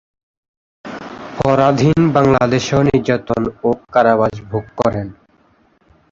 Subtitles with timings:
[1.37, 5.07] পরাধীন বাংলাদেশেও নির্যাতন ও কারাবাস ভোগ করেন।